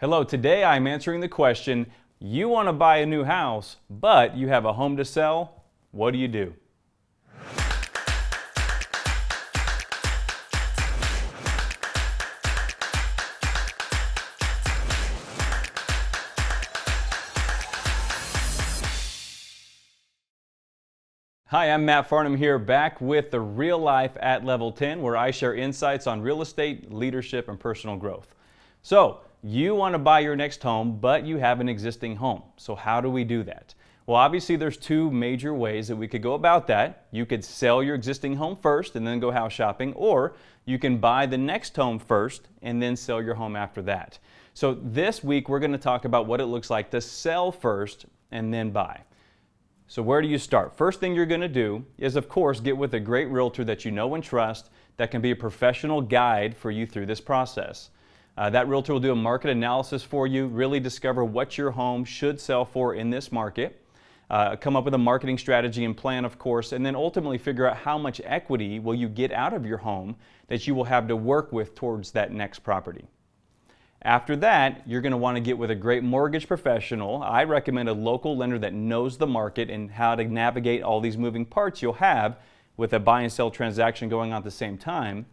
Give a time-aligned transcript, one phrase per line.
[0.00, 1.90] Hello, today I'm answering the question
[2.20, 5.64] you want to buy a new house, but you have a home to sell.
[5.90, 6.54] What do you do?
[21.46, 25.32] Hi, I'm Matt Farnham here, back with the Real Life at Level 10, where I
[25.32, 28.36] share insights on real estate, leadership, and personal growth.
[28.82, 32.42] So, you want to buy your next home, but you have an existing home.
[32.56, 33.74] So, how do we do that?
[34.06, 37.06] Well, obviously, there's two major ways that we could go about that.
[37.10, 40.34] You could sell your existing home first and then go house shopping, or
[40.64, 44.18] you can buy the next home first and then sell your home after that.
[44.54, 48.06] So, this week we're going to talk about what it looks like to sell first
[48.30, 49.02] and then buy.
[49.90, 50.76] So where do you start?
[50.76, 53.86] First thing you're going to do is, of course, get with a great realtor that
[53.86, 54.68] you know and trust
[54.98, 57.88] that can be a professional guide for you through this process.
[58.38, 62.04] Uh, that realtor will do a market analysis for you, really discover what your home
[62.04, 63.84] should sell for in this market,
[64.30, 67.66] uh, come up with a marketing strategy and plan, of course, and then ultimately figure
[67.66, 70.14] out how much equity will you get out of your home
[70.46, 73.08] that you will have to work with towards that next property.
[74.02, 77.20] After that, you're going to want to get with a great mortgage professional.
[77.20, 81.16] I recommend a local lender that knows the market and how to navigate all these
[81.16, 82.36] moving parts you'll have
[82.76, 85.26] with a buy and sell transaction going on at the same time.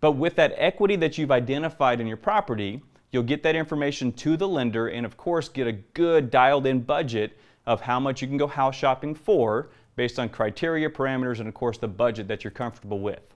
[0.00, 4.36] But with that equity that you've identified in your property, you'll get that information to
[4.36, 8.28] the lender and, of course, get a good dialed in budget of how much you
[8.28, 12.44] can go house shopping for based on criteria, parameters, and, of course, the budget that
[12.44, 13.34] you're comfortable with.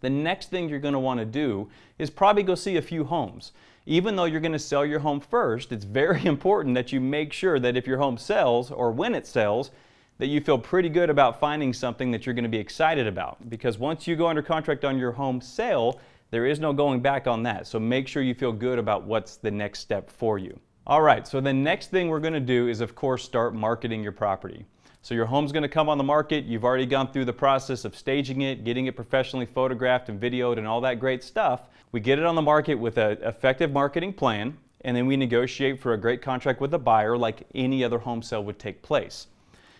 [0.00, 3.04] The next thing you're going to want to do is probably go see a few
[3.04, 3.52] homes
[3.88, 7.32] even though you're going to sell your home first, it's very important that you make
[7.32, 9.70] sure that if your home sells or when it sells,
[10.18, 13.48] that you feel pretty good about finding something that you're going to be excited about.
[13.48, 17.26] Because once you go under contract on your home sale, there is no going back
[17.26, 17.66] on that.
[17.66, 20.58] So make sure you feel good about what's the next step for you.
[20.86, 24.02] All right, so the next thing we're going to do is, of course, start marketing
[24.02, 24.64] your property.
[25.02, 26.44] So your home's going to come on the market.
[26.44, 30.58] You've already gone through the process of staging it, getting it professionally photographed and videoed
[30.58, 31.68] and all that great stuff.
[31.92, 35.80] We get it on the market with an effective marketing plan, and then we negotiate
[35.80, 39.28] for a great contract with the buyer like any other home sale would take place.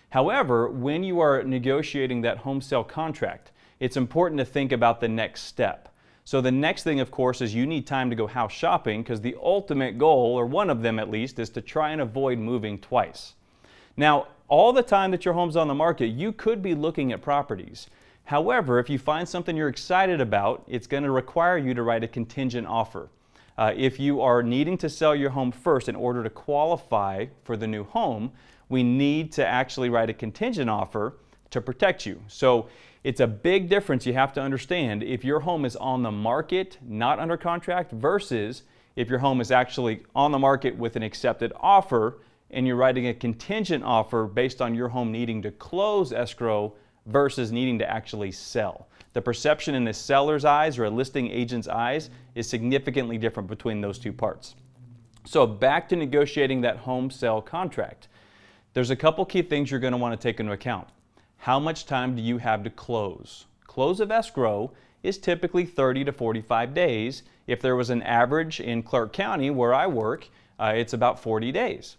[0.09, 5.07] However, when you are negotiating that home sale contract, it's important to think about the
[5.07, 5.93] next step.
[6.25, 9.21] So the next thing, of course, is you need time to go house shopping because
[9.21, 12.77] the ultimate goal, or one of them at least, is to try and avoid moving
[12.77, 13.33] twice.
[13.97, 17.21] Now, all the time that your home's on the market, you could be looking at
[17.21, 17.87] properties.
[18.25, 22.03] However, if you find something you're excited about, it's going to require you to write
[22.03, 23.09] a contingent offer.
[23.59, 27.57] Uh, if you are needing to sell your home first in order to qualify for
[27.57, 28.31] the new home,
[28.69, 31.17] we need to actually write a contingent offer
[31.49, 32.21] to protect you.
[32.29, 32.69] So
[33.03, 36.77] it's a big difference you have to understand if your home is on the market,
[36.87, 38.63] not under contract, versus
[38.95, 42.19] if your home is actually on the market with an accepted offer
[42.51, 46.73] and you're writing a contingent offer based on your home needing to close escrow
[47.09, 48.87] versus needing to actually sell.
[49.13, 53.81] The perception in a seller's eyes or a listing agent's eyes is significantly different between
[53.81, 54.55] those two parts.
[55.25, 58.07] So back to negotiating that home sale contract.
[58.73, 60.87] There's a couple key things you're going to want to take into account.
[61.37, 63.45] How much time do you have to close?
[63.65, 64.71] Close of escrow
[65.03, 67.23] is typically 30 to 45 days.
[67.47, 70.27] If there was an average in Clark County where I work,
[70.59, 71.97] uh, it's about 40 days.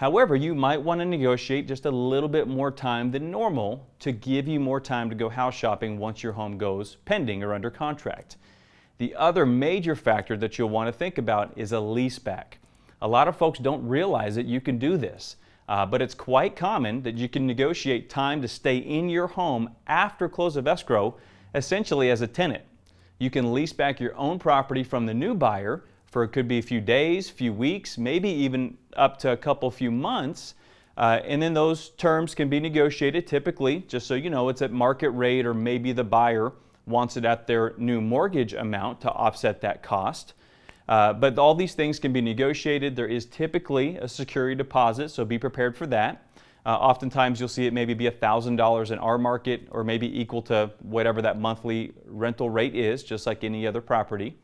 [0.00, 4.12] However, you might want to negotiate just a little bit more time than normal to
[4.12, 7.70] give you more time to go house shopping once your home goes pending or under
[7.70, 8.38] contract.
[8.96, 12.60] The other major factor that you'll want to think about is a lease back.
[13.02, 15.36] A lot of folks don't realize that you can do this,
[15.68, 19.68] uh, but it's quite common that you can negotiate time to stay in your home
[19.86, 21.14] after close of escrow,
[21.54, 22.64] essentially as a tenant.
[23.18, 26.58] You can lease back your own property from the new buyer for it could be
[26.58, 30.54] a few days, few weeks, maybe even up to a couple few months.
[30.96, 34.72] Uh, and then those terms can be negotiated typically, just so you know, it's at
[34.72, 36.52] market rate or maybe the buyer
[36.86, 40.34] wants it at their new mortgage amount to offset that cost.
[40.88, 42.96] Uh, but all these things can be negotiated.
[42.96, 46.26] There is typically a security deposit, so be prepared for that.
[46.66, 50.70] Uh, oftentimes you'll see it maybe be $1,000 in our market or maybe equal to
[50.82, 54.36] whatever that monthly rental rate is, just like any other property.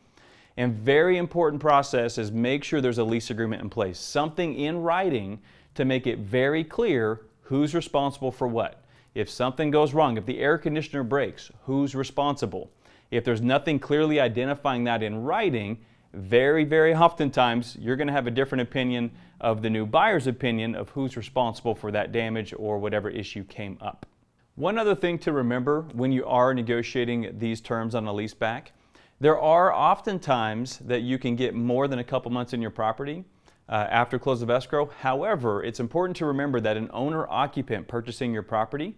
[0.56, 4.82] And very important process is make sure there's a lease agreement in place, something in
[4.82, 5.40] writing
[5.74, 8.82] to make it very clear who's responsible for what.
[9.14, 12.70] If something goes wrong, if the air conditioner breaks, who's responsible?
[13.10, 15.78] If there's nothing clearly identifying that in writing,
[16.12, 19.10] very, very oftentimes you're going to have a different opinion
[19.40, 23.76] of the new buyer's opinion of who's responsible for that damage or whatever issue came
[23.80, 24.06] up.
[24.54, 28.72] One other thing to remember when you are negotiating these terms on a lease back
[29.18, 32.70] There are often times that you can get more than a couple months in your
[32.70, 33.24] property
[33.66, 34.90] uh, after close of escrow.
[35.00, 38.94] However, it's important to remember that an owner occupant purchasing your property,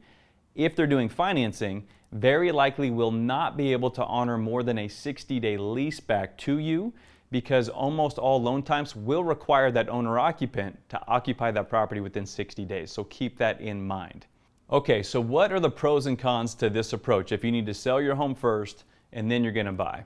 [0.56, 4.88] if they're doing financing, very likely will not be able to honor more than a
[4.88, 6.92] 60 day lease back to you
[7.30, 12.26] because almost all loan types will require that owner occupant to occupy that property within
[12.26, 12.90] 60 days.
[12.90, 14.26] So keep that in mind.
[14.70, 17.74] Okay, so what are the pros and cons to this approach if you need to
[17.74, 20.04] sell your home first and then you're going to buy?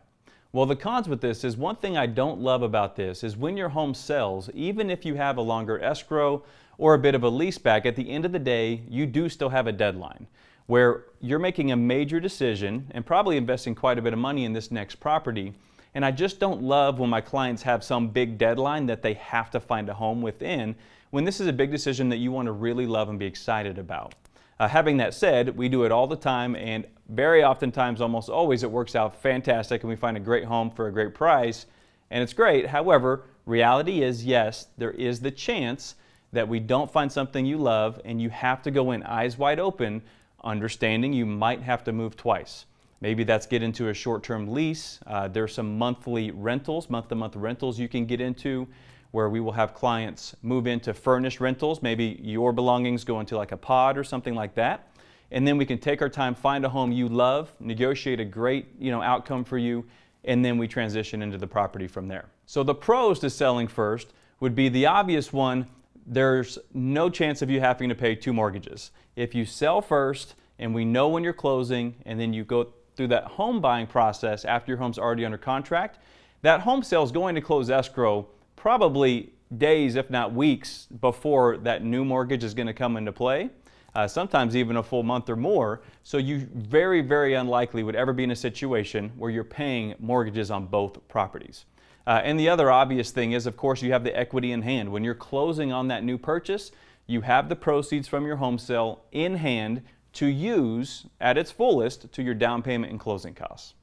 [0.53, 3.57] Well, the cons with this is one thing I don't love about this is when
[3.57, 6.43] your home sells, even if you have a longer escrow
[6.77, 9.29] or a bit of a lease back, at the end of the day, you do
[9.29, 10.27] still have a deadline
[10.67, 14.53] where you're making a major decision and probably investing quite a bit of money in
[14.53, 15.55] this next property.
[15.95, 19.51] And I just don't love when my clients have some big deadline that they have
[19.51, 20.75] to find a home within
[21.11, 23.79] when this is a big decision that you want to really love and be excited
[23.79, 24.15] about.
[24.59, 28.63] Uh, having that said, we do it all the time, and very oftentimes, almost always,
[28.63, 31.67] it works out fantastic, and we find a great home for a great price,
[32.11, 32.67] and it's great.
[32.67, 35.97] However, reality is yes, there is the chance
[36.33, 39.61] that we don't find something you love, and you have to go in eyes wide
[39.61, 40.03] open,
[40.43, 42.65] understanding you might have to move twice.
[43.03, 45.01] Maybe that's get into a short term lease.
[45.07, 48.67] Uh, there's some monthly rentals, month to month rentals you can get into
[49.11, 51.83] where we will have clients move into furnished rentals.
[51.83, 54.89] Maybe your belongings go into like a pod or something like that.
[55.33, 58.67] And then we can take our time, find a home you love, negotiate a great
[58.79, 59.85] you know, outcome for you,
[60.25, 62.27] and then we transition into the property from there.
[62.47, 65.67] So the pros to selling first would be the obvious one,
[66.07, 68.91] there's no chance of you having to pay two mortgages.
[69.17, 73.09] If you sell first and we know when you're closing and then you go through
[73.09, 75.99] that home buying process after your home's already under contract,
[76.43, 81.83] that home sale is going to close escrow probably days, if not weeks, before that
[81.83, 83.51] new mortgage is going to come into play.
[83.95, 85.83] Uh, sometimes even a full month or more.
[86.03, 90.51] So you very, very unlikely would ever be in a situation where you're paying mortgages
[90.51, 91.67] on both properties.
[92.07, 94.91] Uh, and the other obvious thing is, of course, you have the equity in hand.
[94.91, 96.73] When you're closing on that new purchase,
[97.07, 99.83] you have the proceeds from your home sale in hand
[100.15, 103.75] to use at its fullest to your down payment and closing costs.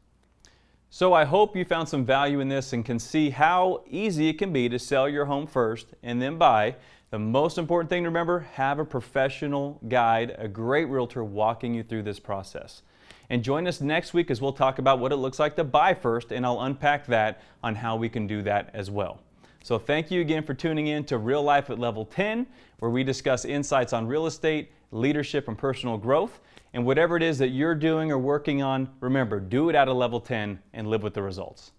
[0.92, 4.40] So I hope you found some value in this and can see how easy it
[4.40, 6.76] can be to sell your home first and then buy.
[7.12, 11.84] The most important thing to remember, have a professional guide, a great realtor walking you
[11.84, 12.82] through this process.
[13.30, 15.94] And join us next week as we'll talk about what it looks like to buy
[15.94, 19.20] first and I'll unpack that on how we can do that as well.
[19.62, 22.48] So thank you again for tuning in to Real Life at Level 10,
[22.80, 26.40] where we discuss insights on real estate, leadership, and personal growth.
[26.74, 29.94] And whatever it is that you're doing or working on, remember, do it at a
[29.94, 31.71] level 10 and live with the results.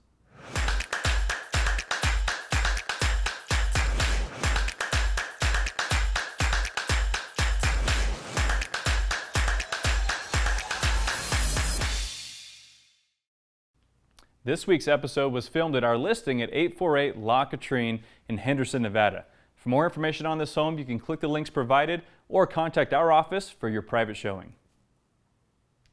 [14.43, 19.27] This week's episode was filmed at our listing at 848 La Katrine in Henderson, Nevada.
[19.55, 23.13] For more information on this home, you can click the links provided or contact our
[23.13, 24.55] office for your private showing.